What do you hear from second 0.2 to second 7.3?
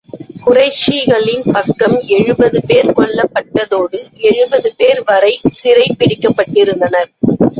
குறைஷிகளின் பக்கம் எழுபது பேர் கொல்லப் பட்டதோடு, எழுபது பேர் வரை சிறை பிடிக்கப்பட்டிருந்தனர்.